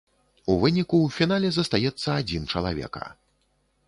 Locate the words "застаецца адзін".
1.57-2.47